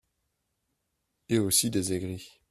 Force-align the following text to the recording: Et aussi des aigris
Et 1.29 1.37
aussi 1.37 1.69
des 1.69 1.93
aigris 1.93 2.39